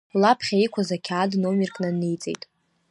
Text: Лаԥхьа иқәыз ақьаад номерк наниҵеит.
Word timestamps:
Лаԥхьа 0.21 0.57
иқәыз 0.65 0.89
ақьаад 0.95 1.31
номерк 1.41 1.75
наниҵеит. 1.83 2.41